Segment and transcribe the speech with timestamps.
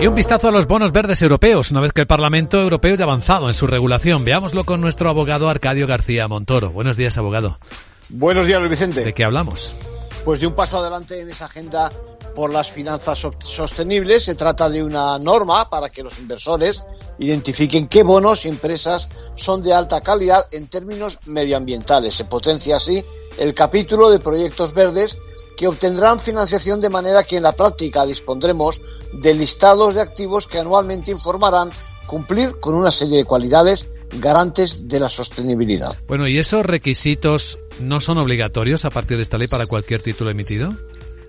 [0.00, 3.04] Y un vistazo a los bonos verdes europeos, una vez que el Parlamento Europeo ya
[3.04, 4.24] ha avanzado en su regulación.
[4.24, 6.70] Veámoslo con nuestro abogado Arcadio García Montoro.
[6.70, 7.58] Buenos días, abogado.
[8.08, 9.04] Buenos días, Luis Vicente.
[9.04, 9.74] ¿De qué hablamos?
[10.24, 11.92] Pues de un paso adelante en esa agenda
[12.34, 14.24] por las finanzas sostenibles.
[14.24, 16.82] Se trata de una norma para que los inversores
[17.18, 22.14] identifiquen qué bonos y empresas son de alta calidad en términos medioambientales.
[22.14, 23.04] Se potencia así
[23.38, 25.18] el capítulo de proyectos verdes
[25.56, 30.58] que obtendrán financiación de manera que en la práctica dispondremos de listados de activos que
[30.58, 31.70] anualmente informarán
[32.06, 33.88] cumplir con una serie de cualidades
[34.20, 35.96] garantes de la sostenibilidad.
[36.06, 40.30] Bueno, ¿y esos requisitos no son obligatorios a partir de esta ley para cualquier título
[40.30, 40.74] emitido?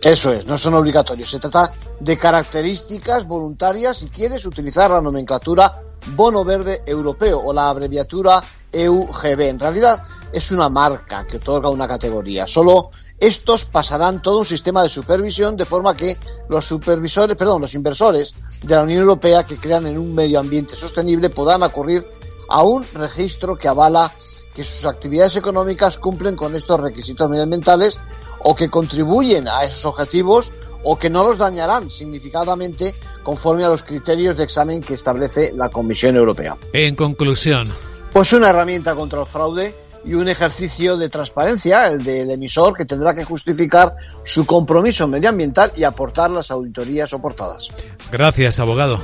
[0.01, 1.29] Eso es, no son obligatorios.
[1.29, 5.81] Se trata de características voluntarias si quieres utilizar la nomenclatura
[6.15, 9.41] bono verde europeo o la abreviatura EUGB.
[9.41, 12.45] En realidad es una marca que otorga una categoría.
[12.45, 16.17] Solo estos pasarán todo un sistema de supervisión de forma que
[16.49, 20.75] los supervisores, perdón, los inversores de la Unión Europea que crean en un medio ambiente
[20.75, 22.05] sostenible podrán acudir
[22.49, 24.11] a un registro que avala
[24.53, 27.99] que sus actividades económicas cumplen con estos requisitos medioambientales
[28.39, 33.83] o que contribuyen a esos objetivos o que no los dañarán significativamente conforme a los
[33.83, 36.55] criterios de examen que establece la Comisión Europea.
[36.71, 37.67] En conclusión.
[38.13, 39.73] Pues una herramienta contra el fraude
[40.05, 45.73] y un ejercicio de transparencia, el del emisor, que tendrá que justificar su compromiso medioambiental
[45.75, 47.67] y aportar las auditorías soportadas.
[48.11, 48.99] Gracias, abogado.